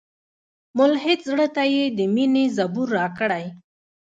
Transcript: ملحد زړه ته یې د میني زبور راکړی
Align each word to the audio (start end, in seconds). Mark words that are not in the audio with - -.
ملحد 0.77 1.19
زړه 1.29 1.47
ته 1.55 1.63
یې 1.73 1.83
د 1.97 1.99
میني 2.13 2.45
زبور 2.57 2.87
راکړی 2.97 3.45